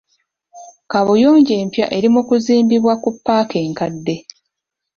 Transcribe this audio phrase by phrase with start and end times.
[0.91, 4.15] Kaabuyonjo empya eri mu kuzimbibwa ku paaka enkadde.